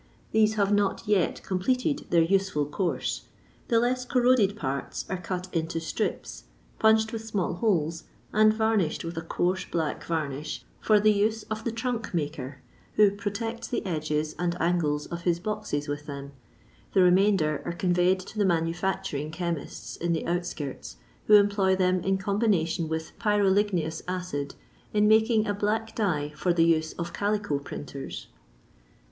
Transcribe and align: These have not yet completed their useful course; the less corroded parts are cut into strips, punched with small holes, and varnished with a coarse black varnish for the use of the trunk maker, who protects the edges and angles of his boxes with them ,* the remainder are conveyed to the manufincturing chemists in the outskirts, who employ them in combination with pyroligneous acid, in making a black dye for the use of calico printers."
These 0.31 0.55
have 0.55 0.73
not 0.73 1.07
yet 1.07 1.43
completed 1.43 2.07
their 2.09 2.23
useful 2.23 2.65
course; 2.65 3.25
the 3.67 3.79
less 3.79 4.03
corroded 4.03 4.55
parts 4.57 5.05
are 5.11 5.17
cut 5.21 5.47
into 5.53 5.79
strips, 5.79 6.45
punched 6.79 7.13
with 7.13 7.23
small 7.23 7.53
holes, 7.53 8.05
and 8.33 8.51
varnished 8.51 9.03
with 9.05 9.15
a 9.15 9.21
coarse 9.21 9.63
black 9.65 10.03
varnish 10.03 10.63
for 10.79 10.99
the 10.99 11.11
use 11.11 11.43
of 11.51 11.63
the 11.63 11.71
trunk 11.71 12.15
maker, 12.15 12.61
who 12.95 13.11
protects 13.11 13.67
the 13.67 13.85
edges 13.85 14.33
and 14.39 14.59
angles 14.59 15.05
of 15.05 15.21
his 15.21 15.39
boxes 15.39 15.87
with 15.87 16.07
them 16.07 16.31
,* 16.07 16.31
the 16.93 17.03
remainder 17.03 17.61
are 17.63 17.71
conveyed 17.71 18.19
to 18.21 18.39
the 18.39 18.43
manufincturing 18.43 19.31
chemists 19.31 19.97
in 19.97 20.13
the 20.13 20.25
outskirts, 20.25 20.97
who 21.27 21.35
employ 21.35 21.75
them 21.75 21.99
in 22.01 22.17
combination 22.17 22.89
with 22.89 23.11
pyroligneous 23.19 24.01
acid, 24.07 24.55
in 24.95 25.07
making 25.07 25.45
a 25.45 25.53
black 25.53 25.95
dye 25.95 26.29
for 26.35 26.53
the 26.53 26.65
use 26.65 26.93
of 26.93 27.13
calico 27.13 27.59
printers." 27.59 28.29